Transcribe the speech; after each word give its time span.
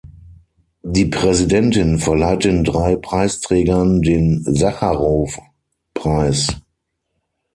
Die 0.81 1.05
Präsidentin 1.05 1.99
verleiht 1.99 2.45
den 2.45 2.63
drei 2.63 2.95
Preisträgern 2.95 4.01
den 4.01 4.43
Sacharow-Preis. 4.47 6.47